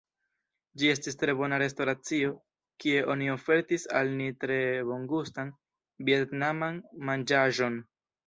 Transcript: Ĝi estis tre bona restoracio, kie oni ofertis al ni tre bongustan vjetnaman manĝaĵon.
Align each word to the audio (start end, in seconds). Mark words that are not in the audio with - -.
Ĝi 0.81 0.87
estis 0.91 1.17
tre 1.23 1.33
bona 1.41 1.59
restoracio, 1.63 2.31
kie 2.83 3.03
oni 3.15 3.27
ofertis 3.35 3.85
al 3.99 4.09
ni 4.21 4.31
tre 4.45 4.57
bongustan 4.93 5.51
vjetnaman 6.09 6.83
manĝaĵon. 7.11 7.79